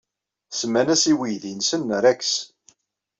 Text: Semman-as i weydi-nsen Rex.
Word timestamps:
Semman-as 0.57 1.03
i 1.11 1.13
weydi-nsen 1.17 1.85
Rex. 2.03 2.21